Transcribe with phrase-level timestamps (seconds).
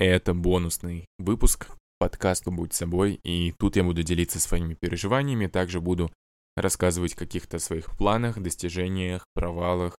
[0.00, 6.10] Это бонусный выпуск подкаста «Будь собой», и тут я буду делиться своими переживаниями, также буду
[6.56, 9.98] рассказывать о каких-то своих планах, достижениях, провалах.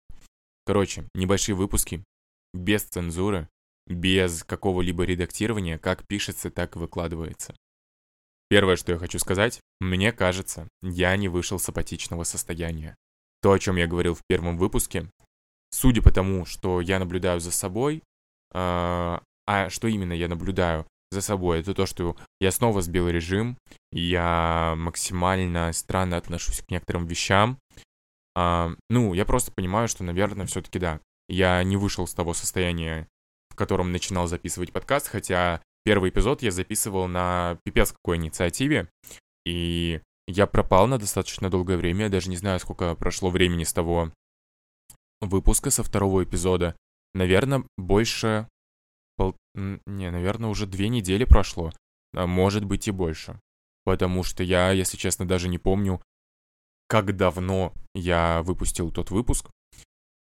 [0.66, 2.04] Короче, небольшие выпуски,
[2.52, 3.48] без цензуры,
[3.86, 7.54] без какого-либо редактирования, как пишется, так и выкладывается.
[8.50, 12.96] Первое, что я хочу сказать, мне кажется, я не вышел с апатичного состояния.
[13.44, 15.12] То, о чем я говорил в первом выпуске,
[15.70, 18.02] судя по тому, что я наблюдаю за собой,
[18.52, 19.22] а,
[19.52, 23.58] а что именно я наблюдаю за собой, это то, что я снова сбил режим,
[23.92, 27.60] я максимально странно отношусь к некоторым вещам.
[28.34, 33.10] А, ну, я просто понимаю, что, наверное, все-таки да, я не вышел с того состояния,
[33.50, 38.88] в котором начинал записывать подкаст, хотя первый эпизод я записывал на пипец какой инициативе,
[39.46, 43.74] и я пропал на достаточно долгое время, я даже не знаю, сколько прошло времени с
[43.74, 44.14] того
[45.20, 46.74] выпуска, со второго эпизода.
[47.14, 48.48] Наверное, больше.
[49.56, 51.72] Не, наверное, уже две недели прошло.
[52.14, 53.40] А может быть и больше.
[53.84, 56.02] Потому что я, если честно, даже не помню,
[56.88, 59.50] как давно я выпустил тот выпуск.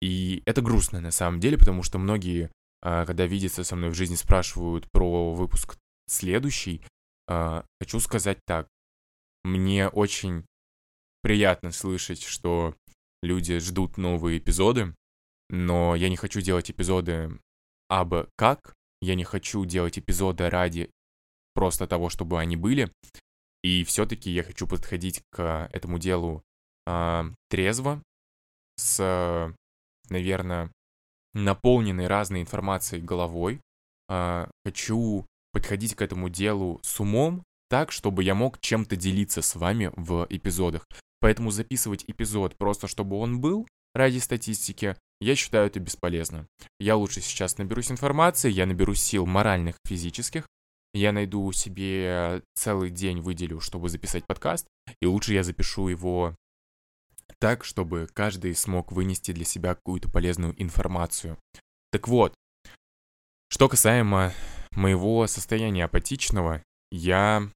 [0.02, 2.52] И это грустно на самом деле, потому что многие,
[2.82, 6.84] а, когда видятся со мной в жизни, спрашивают про выпуск следующий.
[7.28, 8.68] А, хочу сказать так.
[9.44, 10.46] Мне очень
[11.22, 12.76] приятно слышать, что
[13.22, 14.94] люди ждут новые эпизоды,
[15.50, 17.40] но я не хочу делать эпизоды
[17.90, 20.90] абы как, я не хочу делать эпизоды ради
[21.54, 22.92] просто того, чтобы они были.
[23.64, 26.44] И все-таки я хочу подходить к этому делу
[26.86, 28.02] э, трезво,
[28.78, 29.54] с,
[30.10, 30.72] наверное,
[31.34, 33.60] наполненной разной информацией головой.
[34.10, 39.56] Э, хочу подходить к этому делу с умом, так, чтобы я мог чем-то делиться с
[39.56, 40.88] вами в эпизодах.
[41.20, 43.68] Поэтому записывать эпизод просто чтобы он был
[43.98, 46.48] ради статистики, я считаю это бесполезно.
[46.80, 50.48] Я лучше сейчас наберусь информации, я наберусь сил моральных, физических,
[50.94, 54.68] я найду себе целый день выделю, чтобы записать подкаст,
[55.02, 56.36] и лучше я запишу его
[57.40, 61.38] так, чтобы каждый смог вынести для себя какую-то полезную информацию.
[61.92, 62.34] Так вот,
[63.50, 64.34] что касаемо
[64.72, 67.50] моего состояния апатичного, я...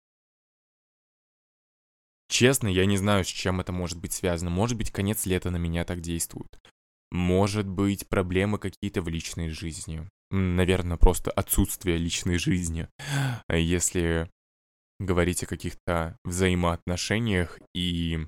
[2.31, 4.49] Честно, я не знаю, с чем это может быть связано.
[4.49, 6.61] Может быть, конец лета на меня так действует.
[7.11, 10.09] Может быть, проблемы какие-то в личной жизни.
[10.29, 12.87] Наверное, просто отсутствие личной жизни.
[13.49, 14.31] Если
[15.01, 18.25] говорить о каких-то взаимоотношениях и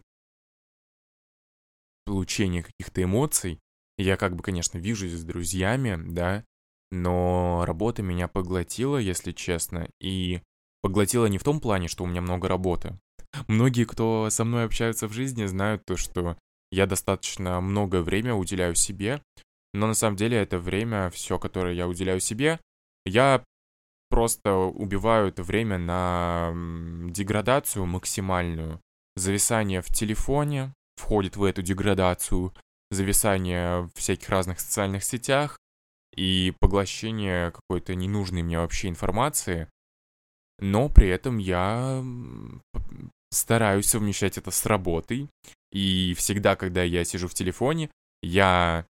[2.05, 3.61] получении каких-то эмоций,
[3.97, 6.43] я как бы, конечно, вижусь с друзьями, да,
[6.91, 10.41] но работа меня поглотила, если честно, и
[10.81, 12.99] поглотила не в том плане, что у меня много работы.
[13.47, 16.38] Многие, кто со мной общаются в жизни, знают то, что
[16.71, 19.21] я достаточно много время уделяю себе,
[19.73, 22.59] но на самом деле это время, все, которое я уделяю себе,
[23.05, 23.44] я
[24.09, 26.51] просто убиваю это время на
[27.09, 28.79] деградацию максимальную.
[29.16, 32.53] Зависание в телефоне входит в эту деградацию,
[32.91, 35.57] зависание в всяких разных социальных сетях
[36.15, 39.67] и поглощение какой-то ненужной мне вообще информации.
[40.59, 42.03] Но при этом я
[43.33, 45.29] стараюсь совмещать это с работой.
[45.71, 47.89] И всегда, когда я сижу в телефоне,
[48.21, 48.85] я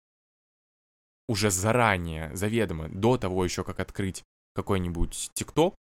[1.29, 4.23] уже заранее, заведомо, до того еще, как открыть
[4.55, 5.75] какой-нибудь ТикТок,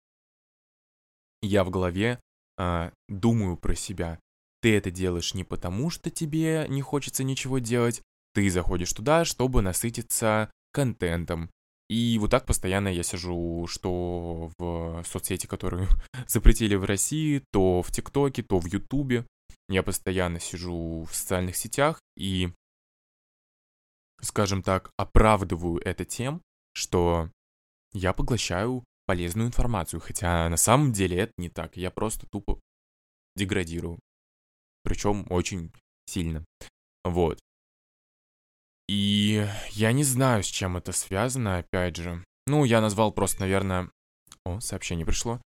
[1.42, 2.20] я в голове
[2.56, 4.18] э, думаю про себя.
[4.60, 8.00] Ты это делаешь не потому, что тебе не хочется ничего делать,
[8.32, 11.50] ты заходишь туда, чтобы насытиться контентом,
[11.92, 15.88] и вот так постоянно я сижу, что в соцсети, которые
[16.26, 19.26] запретили в России, то в ТикТоке, то в Ютубе.
[19.68, 22.48] Я постоянно сижу в социальных сетях и,
[24.22, 26.40] скажем так, оправдываю это тем,
[26.72, 27.30] что
[27.92, 31.76] я поглощаю полезную информацию, хотя на самом деле это не так.
[31.76, 32.58] Я просто тупо
[33.36, 33.98] деградирую.
[34.82, 35.70] Причем очень
[36.06, 36.42] сильно.
[37.04, 37.38] Вот.
[38.88, 42.24] И я не знаю, с чем это связано, опять же.
[42.46, 43.90] Ну, я назвал просто, наверное...
[44.44, 45.40] О, сообщение пришло.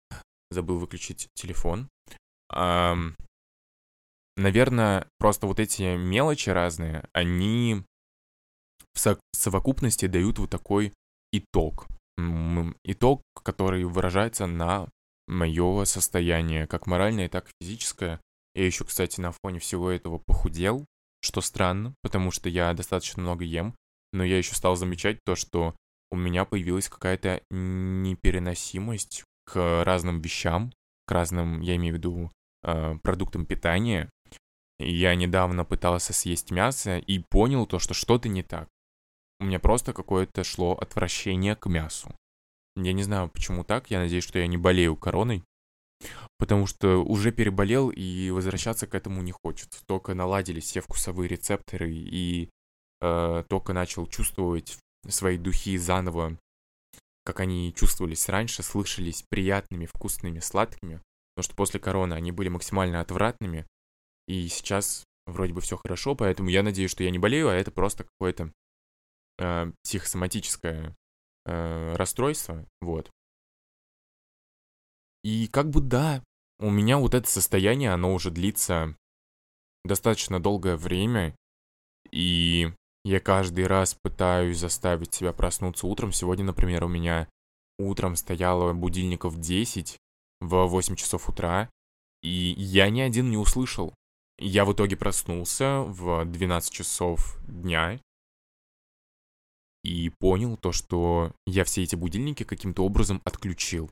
[0.50, 1.88] Забыл выключить телефон.
[2.52, 3.16] Эм...
[4.36, 7.84] Наверное, просто вот эти мелочи разные, они
[8.92, 10.92] в со- совокупности дают вот такой
[11.32, 11.86] итог.
[12.84, 14.88] Итог, который выражается на
[15.26, 18.20] мое состояние, как моральное, так и физическое.
[18.54, 20.86] Я еще, кстати, на фоне всего этого похудел
[21.26, 23.74] что странно, потому что я достаточно много ем,
[24.12, 25.74] но я еще стал замечать то, что
[26.10, 30.72] у меня появилась какая-то непереносимость к разным вещам,
[31.06, 32.30] к разным, я имею в виду,
[32.62, 34.10] э, продуктам питания.
[34.78, 38.68] Я недавно пытался съесть мясо и понял то, что что-то не так.
[39.40, 42.14] У меня просто какое-то шло отвращение к мясу.
[42.76, 43.90] Я не знаю, почему так.
[43.90, 45.42] Я надеюсь, что я не болею короной.
[46.38, 49.84] Потому что уже переболел, и возвращаться к этому не хочется.
[49.86, 52.50] Только наладились все вкусовые рецепторы, и
[53.00, 54.78] э, только начал чувствовать
[55.08, 56.38] свои духи заново,
[57.24, 61.00] как они чувствовались раньше, слышались приятными, вкусными, сладкими.
[61.34, 63.66] Потому что после короны они были максимально отвратными.
[64.28, 67.70] И сейчас вроде бы все хорошо, поэтому я надеюсь, что я не болею, а это
[67.70, 68.52] просто какое-то
[69.38, 70.94] э, психосоматическое
[71.46, 73.10] э, расстройство, вот.
[75.22, 76.22] И как бы да,
[76.58, 78.96] у меня вот это состояние, оно уже длится
[79.84, 81.34] достаточно долгое время,
[82.10, 82.72] и
[83.04, 86.12] я каждый раз пытаюсь заставить себя проснуться утром.
[86.12, 87.28] Сегодня, например, у меня
[87.78, 89.96] утром стояло будильников 10
[90.40, 91.70] в 8 часов утра,
[92.22, 93.94] и я ни один не услышал.
[94.38, 98.00] Я в итоге проснулся в 12 часов дня
[99.82, 103.88] и понял то, что я все эти будильники каким-то образом отключил.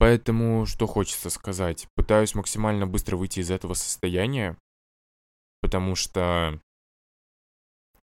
[0.00, 4.56] Поэтому, что хочется сказать, пытаюсь максимально быстро выйти из этого состояния,
[5.60, 6.58] потому что,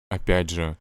[0.08, 0.78] опять же,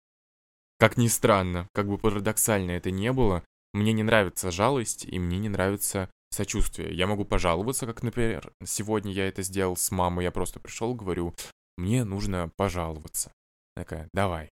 [0.80, 5.40] как ни странно, как бы парадоксально это не было, мне не нравится жалость и мне
[5.40, 6.96] не нравится сочувствие.
[6.96, 11.36] Я могу пожаловаться, как, например, сегодня я это сделал с мамой, я просто пришел, говорю,
[11.78, 13.30] мне нужно пожаловаться.
[13.76, 14.52] Такая, давай.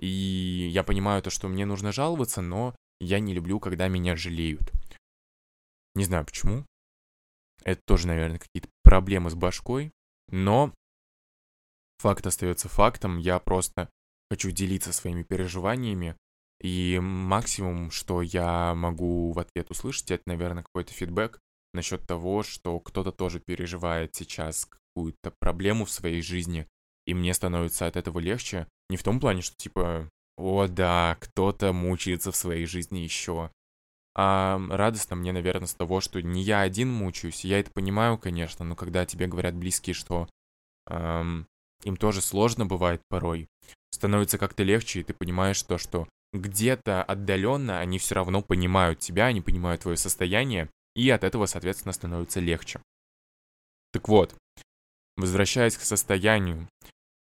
[0.00, 4.72] И я понимаю то, что мне нужно жаловаться, но я не люблю, когда меня жалеют.
[5.96, 6.66] Не знаю почему.
[7.64, 9.92] Это тоже, наверное, какие-то проблемы с башкой.
[10.28, 10.74] Но
[11.98, 13.16] факт остается фактом.
[13.16, 13.88] Я просто
[14.30, 16.14] хочу делиться своими переживаниями.
[16.60, 21.40] И максимум, что я могу в ответ услышать, это, наверное, какой-то фидбэк
[21.72, 26.66] насчет того, что кто-то тоже переживает сейчас какую-то проблему в своей жизни,
[27.06, 28.66] и мне становится от этого легче.
[28.88, 33.50] Не в том плане, что типа, о да, кто-то мучается в своей жизни еще,
[34.18, 37.44] а радостно мне, наверное, с того, что не я один мучаюсь.
[37.44, 40.26] Я это понимаю, конечно, но когда тебе говорят близкие, что
[40.88, 41.46] эм,
[41.84, 43.46] им тоже сложно бывает порой,
[43.90, 49.26] становится как-то легче, и ты понимаешь то, что где-то отдаленно они все равно понимают тебя,
[49.26, 52.80] они понимают твое состояние, и от этого, соответственно, становится легче.
[53.92, 54.34] Так вот,
[55.18, 56.68] возвращаясь к состоянию,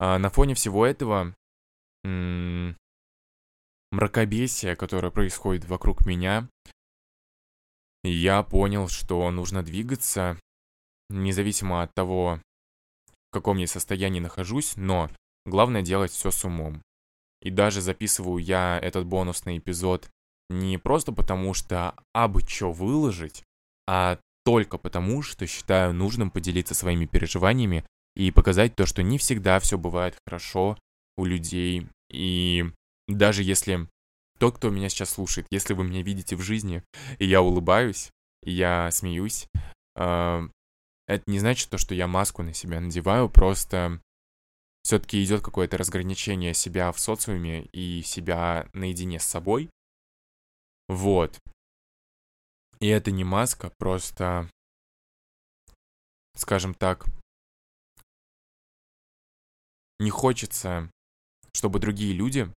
[0.01, 1.33] э, на фоне всего этого
[2.03, 2.75] м-
[3.91, 6.50] мракобесия, которое происходит вокруг меня,
[8.03, 10.38] я понял, что нужно двигаться,
[11.09, 12.39] независимо от того,
[13.07, 15.09] в каком я состоянии нахожусь, но
[15.45, 16.81] главное делать все с умом.
[17.41, 20.09] И даже записываю я этот бонусный эпизод
[20.50, 23.44] не просто потому, что абы что выложить,
[23.88, 27.85] а только потому, что считаю нужным поделиться своими переживаниями
[28.15, 30.77] и показать то, что не всегда все бывает хорошо
[31.17, 31.88] у людей.
[32.09, 32.65] И
[33.07, 33.88] даже если
[34.44, 36.84] тот, кто меня сейчас слушает, если вы меня видите в жизни,
[37.18, 38.12] и я улыбаюсь,
[38.42, 39.48] я смеюсь,
[39.95, 40.50] э,
[41.07, 44.01] это не значит то, что я маску на себя надеваю, просто
[44.84, 49.69] все-таки идет какое-то разграничение себя в социуме и себя наедине с собой.
[50.90, 51.40] Вот.
[52.81, 54.50] И это не маска, просто,
[56.36, 57.06] скажем так,
[60.00, 60.92] не хочется,
[61.54, 62.51] чтобы другие люди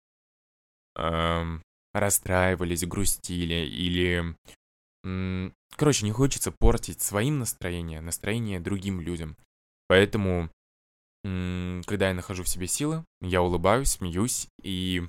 [1.96, 4.36] расстраивались, грустили или...
[5.78, 9.38] Короче, не хочется портить своим настроение, настроение другим людям.
[9.88, 10.50] Поэтому,
[11.24, 15.04] когда я нахожу в себе силы, я улыбаюсь, смеюсь и,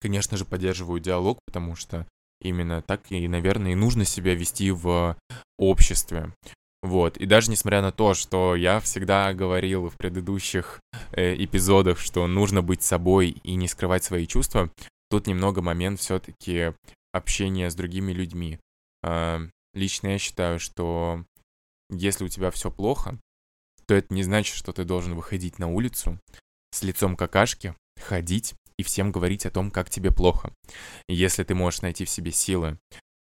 [0.00, 2.06] конечно же, поддерживаю диалог, потому что
[2.40, 5.16] именно так и, наверное, и нужно себя вести в
[5.58, 6.32] обществе.
[6.82, 7.16] Вот.
[7.16, 10.80] И даже несмотря на то, что я всегда говорил в предыдущих
[11.12, 14.70] э, эпизодах, что нужно быть собой и не скрывать свои чувства,
[15.10, 16.72] тут немного момент все-таки
[17.12, 18.58] общения с другими людьми.
[19.02, 19.40] Э,
[19.74, 21.24] лично я считаю, что
[21.90, 23.18] если у тебя все плохо,
[23.86, 26.18] то это не значит, что ты должен выходить на улицу
[26.72, 30.52] с лицом какашки, ходить и всем говорить о том, как тебе плохо.
[31.08, 32.78] Если ты можешь найти в себе силы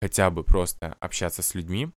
[0.02, 1.90] хотя бы просто общаться с людьми,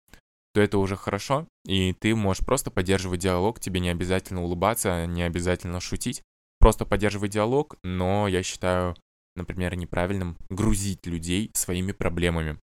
[0.54, 5.22] то это уже хорошо, и ты можешь просто поддерживать диалог, тебе не обязательно улыбаться, не
[5.22, 6.22] обязательно шутить,
[6.58, 8.94] просто поддерживать диалог, но я считаю,
[9.36, 12.58] например, неправильным грузить людей своими проблемами.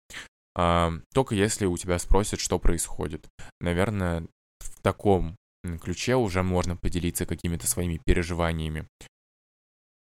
[0.55, 3.27] А, только если у тебя спросят, что происходит.
[3.59, 4.25] Наверное,
[4.59, 5.35] в таком
[5.81, 8.87] ключе уже можно поделиться какими-то своими переживаниями.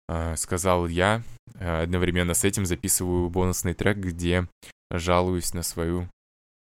[0.09, 1.23] А, сказал я,
[1.59, 4.49] одновременно с этим записываю бонусный трек, где
[4.91, 6.09] жалуюсь на свою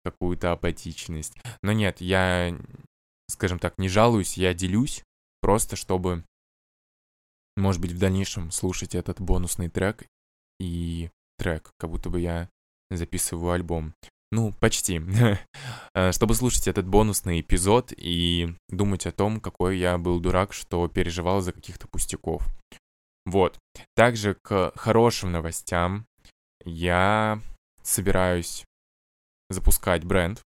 [0.05, 1.35] какую-то апатичность.
[1.63, 2.57] Но нет, я,
[3.29, 5.03] скажем так, не жалуюсь, я делюсь,
[5.41, 6.25] просто чтобы,
[7.59, 10.07] может быть, в дальнейшем слушать этот бонусный трек
[10.61, 12.49] и трек, как будто бы я
[12.91, 13.95] записываю альбом.
[14.31, 15.01] Ну, почти.
[15.95, 20.87] Э, чтобы слушать этот бонусный эпизод и думать о том, какой я был дурак, что
[20.87, 22.47] переживал за каких-то пустяков.
[23.25, 23.59] Вот.
[23.97, 26.07] Также к хорошим новостям
[26.65, 27.41] я
[27.83, 28.65] собираюсь
[29.51, 30.43] запускать бренд.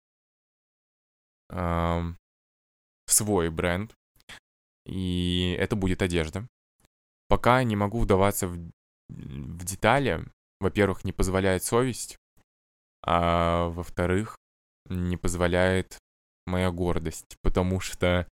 [1.49, 2.17] Эм,
[3.05, 3.93] свой бренд.
[4.85, 6.47] И это будет одежда.
[7.27, 8.57] Пока не могу вдаваться в,
[9.09, 10.25] в детали.
[10.59, 12.17] Во-первых, не позволяет совесть
[13.07, 14.37] а во-вторых,
[14.89, 15.97] не позволяет
[16.45, 18.27] моя гордость, потому что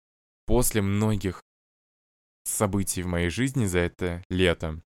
[0.45, 1.41] после многих
[2.43, 4.81] событий в моей жизни за это лето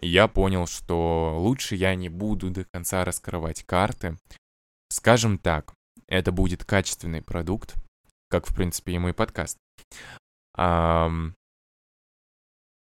[0.00, 4.16] я понял, что лучше я не буду до конца раскрывать карты.
[4.90, 5.72] Скажем так,
[6.08, 7.74] это будет качественный продукт,
[8.28, 9.56] как, в принципе, и мой подкаст.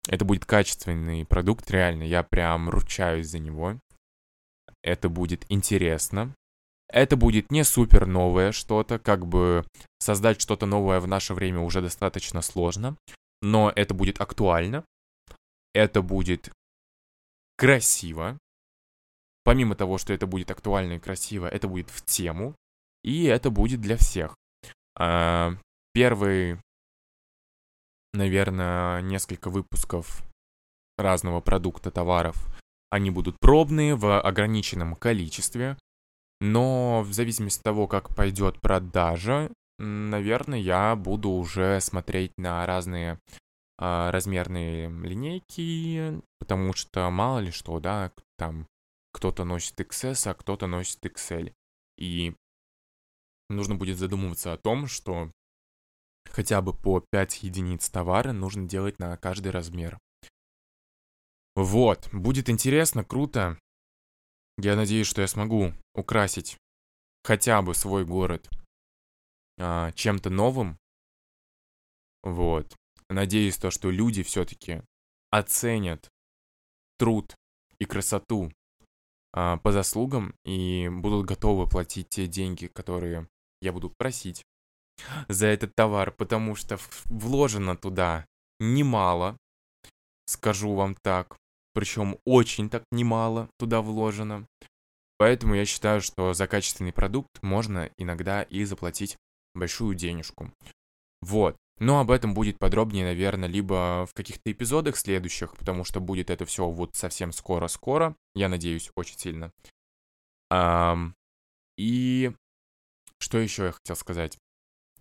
[0.09, 3.79] Это будет качественный продукт, реально, я прям ручаюсь за него
[4.85, 6.37] это будет интересно.
[6.89, 9.65] Это будет не супер новое что-то, как бы
[9.99, 12.97] создать что-то новое в наше время уже достаточно сложно,
[13.41, 14.85] но это будет актуально,
[15.73, 16.53] это будет
[17.57, 18.39] красиво.
[19.43, 22.55] Помимо того, что это будет актуально и красиво, это будет в тему,
[23.03, 24.37] и это будет для всех.
[24.97, 25.55] А,
[25.95, 26.59] первый,
[28.15, 30.23] наверное, несколько выпусков
[30.97, 32.37] разного продукта, товаров
[32.91, 35.77] они будут пробные в ограниченном количестве,
[36.41, 43.19] но в зависимости от того, как пойдет продажа, наверное, я буду уже смотреть на разные
[43.79, 48.69] а, размерные линейки, потому что мало ли что, да, там
[49.13, 51.53] кто-то носит XS, а кто-то носит XL.
[51.99, 52.35] И
[53.49, 55.33] нужно будет задумываться о том, что
[56.35, 60.01] хотя бы по 5 единиц товара нужно делать на каждый размер.
[61.55, 63.57] Вот, будет интересно, круто.
[64.59, 66.57] Я надеюсь, что я смогу украсить
[67.23, 68.51] хотя бы свой город
[69.59, 70.77] а, чем-то новым.
[72.25, 72.75] Вот.
[73.09, 74.83] Надеюсь, то, что люди все-таки
[75.31, 76.09] оценят
[76.99, 77.37] труд
[77.79, 78.51] и красоту
[79.33, 83.29] а, по заслугам и будут готовы платить те деньги, которые
[83.61, 84.45] я буду просить
[85.29, 88.27] за этот товар, потому что вложено туда
[88.61, 89.37] немало,
[90.27, 91.37] скажу вам так
[91.75, 94.47] причем очень так немало туда вложено.
[95.19, 99.17] Поэтому я считаю, что за качественный продукт можно иногда и заплатить
[99.55, 100.53] большую денежку.
[101.21, 101.57] Вот.
[101.79, 106.45] Но об этом будет подробнее, наверное, либо в каких-то эпизодах следующих, потому что будет это
[106.45, 108.17] все вот совсем скоро-скоро.
[108.35, 109.51] Я надеюсь, очень сильно.
[110.53, 111.15] Um,
[111.77, 112.33] и
[113.19, 114.39] что еще я хотел сказать?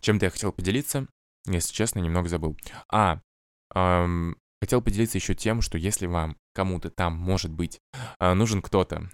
[0.04, 1.08] Чем-то я хотел поделиться,
[1.48, 2.56] если честно, немного забыл.
[2.92, 3.20] А,
[3.74, 7.82] эм, Хотел поделиться еще тем, что если вам кому-то там, может быть,
[8.18, 9.10] а, нужен кто-то,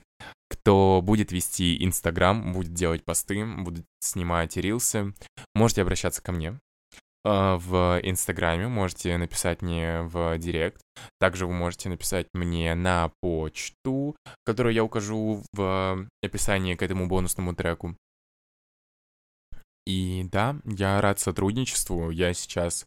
[0.47, 5.15] кто будет вести Инстаграм, будет делать посты, будет снимать рилсы,
[5.55, 6.59] можете обращаться ко мне
[7.25, 10.83] а, в Инстаграме, можете написать мне в Директ.
[11.19, 14.15] Также вы можете написать мне на почту,
[14.45, 17.95] которую я укажу в описании к этому бонусному треку.
[19.89, 22.11] И да, я рад сотрудничеству.
[22.11, 22.85] Я сейчас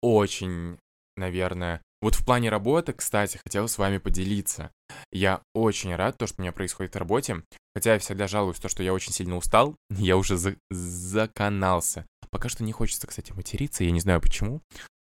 [0.00, 0.78] очень,
[1.16, 4.70] наверное, вот в плане работы, кстати, хотел с вами поделиться.
[5.10, 7.42] Я очень рад, то, что у меня происходит в работе.
[7.74, 9.74] Хотя я всегда жалуюсь, то, что я очень сильно устал.
[9.90, 12.06] Я уже за заканался.
[12.30, 14.60] Пока что не хочется, кстати, материться, я не знаю почему.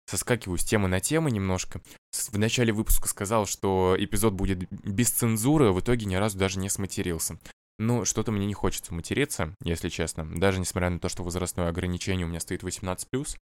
[0.07, 1.81] Соскакиваю с темы на тему немножко.
[2.13, 6.59] В начале выпуска сказал, что эпизод будет без цензуры, а в итоге ни разу даже
[6.59, 7.39] не сматерился.
[7.83, 10.25] Ну, что-то мне не хочется материться, если честно.
[10.39, 13.37] Даже несмотря на то, что возрастное ограничение у меня стоит 18+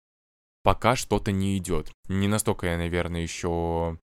[0.63, 1.91] пока что-то не идет.
[2.09, 3.99] Не настолько я, наверное, еще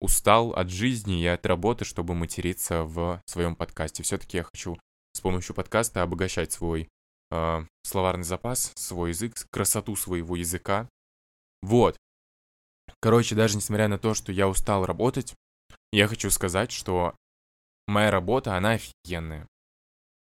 [0.00, 4.04] устал от жизни и от работы, чтобы материться в своем подкасте.
[4.04, 4.78] Все-таки я хочу
[5.12, 6.88] с помощью подкаста обогащать свой
[7.32, 10.88] э, словарный запас, свой язык, красоту своего языка.
[11.62, 11.96] Вот.
[13.00, 15.34] Короче, даже несмотря на то, что я устал работать,
[15.90, 17.16] я хочу сказать, что
[17.88, 19.48] моя работа, она офигенная.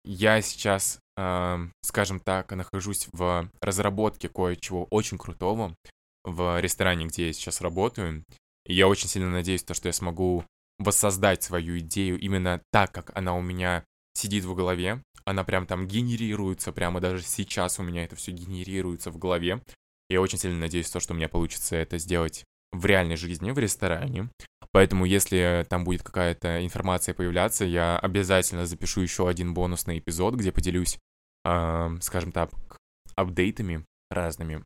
[0.06, 5.74] Я сейчас э, скажем так, нахожусь в разработке кое-чего очень крутого
[6.24, 8.24] в ресторане, где я сейчас работаю.
[8.66, 10.44] И я очень сильно надеюсь, то, что я смогу
[10.78, 13.84] воссоздать свою идею именно так, как она у меня
[14.14, 15.02] сидит в голове.
[15.24, 19.62] Она прям там генерируется, прямо даже сейчас у меня это все генерируется в голове.
[20.08, 23.58] Я очень сильно надеюсь, то, что у меня получится это сделать в реальной жизни, в
[23.58, 24.28] ресторане.
[24.76, 30.52] Поэтому, если там будет какая-то информация появляться, я обязательно запишу еще один бонусный эпизод, где
[30.52, 30.98] поделюсь,
[31.46, 32.50] э, скажем так,
[33.14, 34.62] апдейтами разными.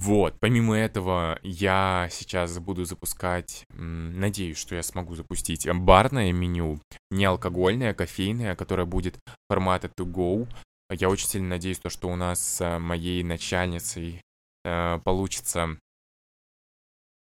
[0.00, 6.80] Вот, помимо этого, я сейчас буду запускать, надеюсь, что я смогу запустить барное меню,
[7.12, 10.52] не алкогольное, кофейное, которое будет формата to go.
[10.90, 14.20] Я очень сильно надеюсь, то, что у нас с моей начальницей
[14.64, 15.78] э, получится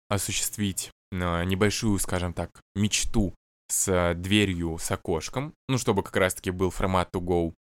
[0.07, 3.33] осуществить небольшую, скажем так, мечту
[3.67, 7.53] с дверью, с окошком, ну, чтобы как раз-таки был формат to go.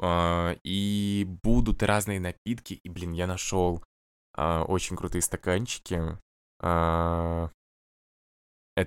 [0.00, 3.82] Э, и будут разные напитки, и, блин, я нашел
[4.34, 6.00] а, очень крутые стаканчики.
[6.60, 7.50] Это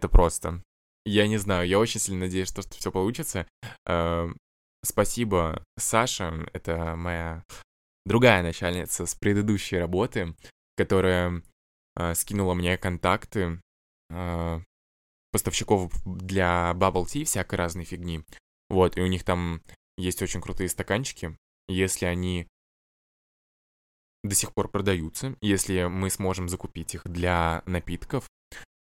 [0.09, 0.63] просто.
[1.05, 3.45] Я не знаю, я очень сильно надеюсь, что, что все получится.
[4.83, 7.43] Спасибо, Саша, это моя
[8.05, 10.35] другая начальница с предыдущей работы,
[10.77, 11.41] которая
[12.13, 13.61] скинула мне контакты
[15.31, 18.23] поставщиков для Bubble Tea, всякой разной фигни.
[18.69, 19.61] Вот, и у них там
[19.97, 21.37] есть очень крутые стаканчики.
[21.67, 22.47] Если они
[24.23, 25.35] до сих пор продаются.
[25.41, 28.29] Если мы сможем закупить их для напитков,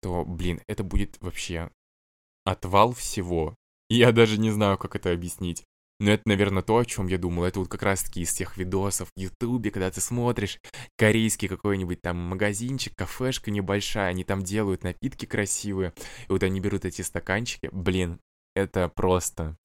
[0.02, 1.72] то, блин, это будет вообще
[2.44, 3.56] отвал всего.
[3.90, 5.64] Я даже не знаю, как это объяснить.
[6.00, 7.46] Но это, наверное, то, о чем я думал.
[7.46, 10.60] Это вот как раз-таки из тех видосов в Ютубе, когда ты смотришь
[10.98, 15.94] корейский какой-нибудь там магазинчик, кафешка небольшая, они там делают напитки красивые,
[16.28, 17.70] и вот они берут эти стаканчики.
[17.72, 18.20] Блин,
[18.56, 19.56] это просто...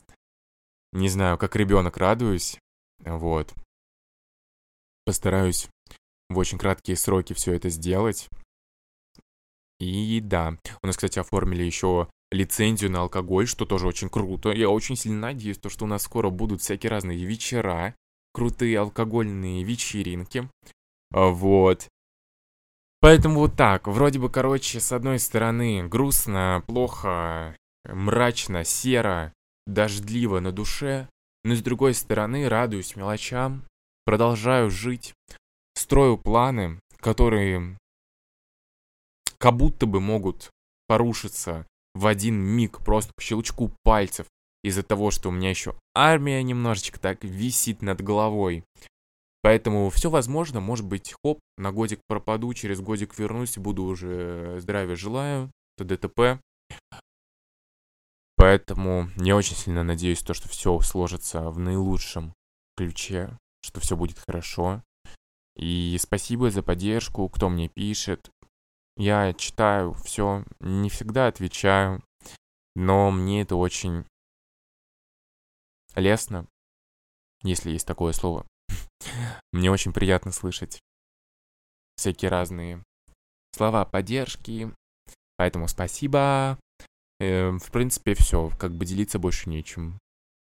[0.93, 2.59] Не знаю, как ребенок радуюсь.
[3.05, 3.55] Вот.
[5.05, 5.69] Постараюсь
[6.29, 8.29] в очень краткие сроки все это сделать.
[9.79, 14.51] И да, у нас, кстати, оформили еще лицензию на алкоголь, что тоже очень круто.
[14.51, 17.95] Я очень сильно надеюсь, то, что у нас скоро будут всякие разные вечера,
[18.33, 20.49] крутые алкогольные вечеринки.
[21.13, 21.89] А, вот.
[23.01, 29.33] Поэтому вот так, вроде бы, короче, с одной стороны грустно, плохо, мрачно, серо,
[29.67, 31.09] дождливо на душе,
[31.43, 33.65] но с другой стороны радуюсь мелочам,
[34.05, 35.15] продолжаю жить,
[35.75, 37.79] строю планы, которые
[39.39, 40.51] как будто бы могут
[40.87, 41.67] порушиться
[42.01, 44.27] в один миг, просто по щелчку пальцев,
[44.63, 48.65] из-за того, что у меня еще армия немножечко так висит над головой.
[49.43, 54.97] Поэтому все возможно, может быть, хоп, на годик пропаду, через годик вернусь, буду уже здравия
[54.97, 56.41] желаю, ТДТП.
[58.37, 62.35] Поэтому я очень сильно надеюсь, то, что все сложится в наилучшем
[62.77, 64.83] ключе что все будет хорошо.
[65.57, 68.31] И спасибо за поддержку, кто мне пишет.
[69.01, 72.05] Я читаю все, не всегда отвечаю,
[72.75, 74.05] но мне это очень
[75.97, 76.47] лестно,
[77.43, 78.47] если есть такое слово.
[79.53, 80.81] Мне очень приятно слышать
[81.97, 82.83] всякие разные
[83.57, 84.71] слова поддержки.
[85.39, 86.59] Поэтому спасибо.
[87.21, 88.51] Эм, в принципе, все.
[88.59, 89.99] Как бы делиться больше нечем.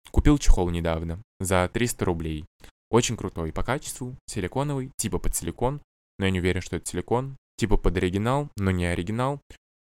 [0.10, 2.44] Купил чехол недавно за 300 рублей.
[2.90, 5.80] Очень крутой по качеству, силиконовый, типа под силикон,
[6.18, 7.38] но я не уверен, что это силикон.
[7.58, 9.42] Типа под оригинал, но не оригинал.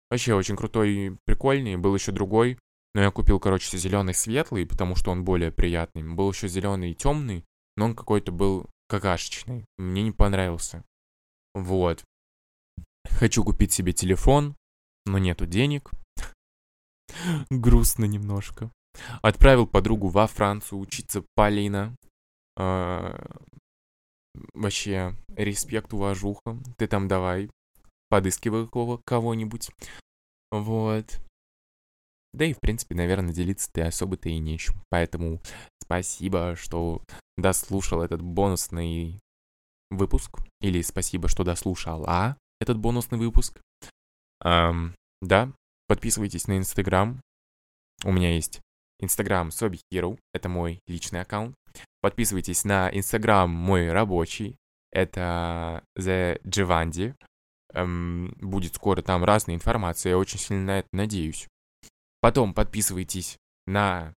[0.09, 1.77] Вообще очень крутой, прикольный.
[1.77, 2.57] Был еще другой,
[2.93, 6.03] но я купил, короче, зеленый светлый, потому что он более приятный.
[6.03, 7.45] Был еще зеленый темный,
[7.77, 9.65] но он какой-то был какашечный.
[9.77, 10.83] Мне не понравился.
[11.53, 12.03] Вот.
[13.09, 14.55] Хочу купить себе телефон,
[15.05, 15.91] но нету денег.
[17.49, 18.71] Грустно немножко.
[19.21, 21.95] Отправил подругу во Францию учиться Полина.
[24.53, 26.57] Вообще, респект, уважуха.
[26.77, 27.49] Ты там давай,
[28.09, 28.67] подыскивай
[29.05, 29.71] кого-нибудь.
[30.51, 31.19] Вот.
[32.33, 34.75] Да и, в принципе, наверное, делиться ты особо-то и нечем.
[34.89, 35.41] Поэтому
[35.81, 37.01] спасибо, что
[37.37, 39.19] дослушал этот бонусный
[39.89, 40.39] выпуск.
[40.61, 43.59] Или спасибо, что дослушала этот бонусный выпуск.
[44.43, 45.51] Эм, да,
[45.87, 47.19] подписывайтесь на Инстаграм.
[48.05, 48.61] У меня есть
[48.99, 51.55] Инстаграм Sobi Hero, это мой личный аккаунт.
[52.01, 54.57] Подписывайтесь на Инстаграм мой рабочий,
[54.91, 57.15] это The Givendi.
[57.73, 61.47] Эм, будет скоро там разная информация, я очень сильно на это надеюсь.
[62.19, 63.37] Потом подписывайтесь
[63.67, 64.13] на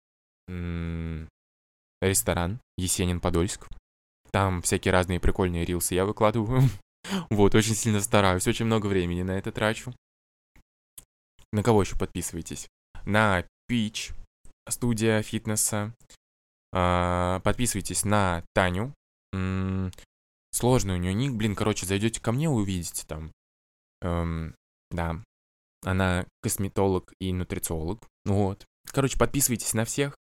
[2.01, 3.69] ресторан Есенин Подольск.
[4.31, 6.63] Там всякие разные прикольные рилсы я выкладываю.
[7.31, 9.95] вот, очень сильно стараюсь, очень много времени на это трачу.
[11.53, 12.69] На кого еще подписывайтесь?
[13.05, 14.15] На Peach,
[14.69, 15.95] студия фитнеса.
[16.73, 18.95] А, подписывайтесь на Таню.
[20.53, 21.33] Сложный у нее ник.
[21.33, 23.33] Блин, короче, зайдете ко мне, увидите там.
[24.03, 24.55] Эм,
[24.91, 25.23] да.
[25.85, 28.07] Она косметолог и нутрициолог.
[28.25, 28.67] Вот.
[28.87, 30.17] Короче, подписывайтесь на всех.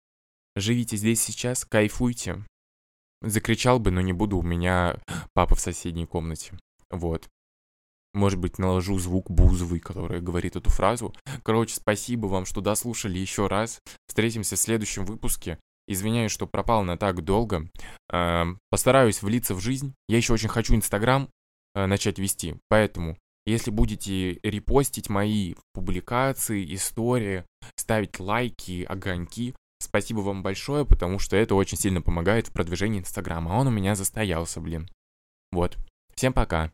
[0.57, 2.45] Живите здесь сейчас, кайфуйте.
[3.23, 4.99] Закричал бы, но не буду, у меня
[5.33, 6.59] папа в соседней комнате.
[6.91, 7.29] Вот.
[8.13, 11.15] Может быть, наложу звук Бузовый, который говорит эту фразу.
[11.43, 13.81] Короче, спасибо вам, что дослушали еще раз.
[14.09, 15.59] Встретимся в следующем выпуске.
[15.89, 17.69] Извиняюсь, что пропал на так долго.
[18.71, 19.95] Постараюсь влиться в жизнь.
[20.09, 21.29] Я еще очень хочу Инстаграм
[21.75, 22.57] э, начать вести.
[22.69, 27.45] Поэтому, если будете репостить мои публикации, истории,
[27.77, 33.51] ставить лайки, огоньки, спасибо вам большое, потому что это очень сильно помогает в продвижении Инстаграма.
[33.51, 34.89] Он у меня застоялся, блин.
[35.53, 35.77] Вот.
[36.15, 36.73] Всем пока.